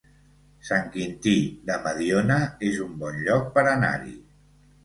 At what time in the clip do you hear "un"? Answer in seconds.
2.87-2.97